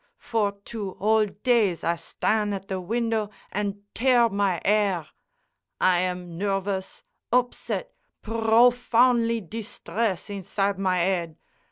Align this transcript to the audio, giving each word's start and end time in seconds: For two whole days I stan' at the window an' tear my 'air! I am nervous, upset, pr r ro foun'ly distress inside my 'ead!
For 0.17 0.53
two 0.65 0.95
whole 0.95 1.27
days 1.27 1.83
I 1.83 1.95
stan' 1.95 2.53
at 2.53 2.69
the 2.69 2.81
window 2.81 3.29
an' 3.51 3.83
tear 3.93 4.29
my 4.29 4.59
'air! 4.65 5.07
I 5.79 5.99
am 5.99 6.39
nervous, 6.39 7.03
upset, 7.31 7.93
pr 8.23 8.33
r 8.33 8.47
ro 8.49 8.71
foun'ly 8.71 9.41
distress 9.47 10.27
inside 10.31 10.79
my 10.79 11.05
'ead! 11.05 11.37